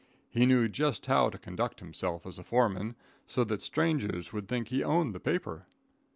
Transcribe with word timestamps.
He 0.31 0.47
knew 0.47 0.67
just 0.67 1.05
how 1.05 1.29
to 1.29 1.37
conduct 1.37 1.79
himself 1.79 2.25
as 2.25 2.39
a 2.39 2.43
foreman, 2.43 2.95
so 3.27 3.43
that 3.43 3.61
strangers 3.61 4.33
would 4.33 4.47
think 4.47 4.69
he 4.69 4.83
owned 4.83 5.13
the 5.13 5.19
paper. 5.19 5.67